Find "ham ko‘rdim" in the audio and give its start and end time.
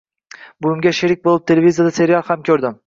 2.33-2.79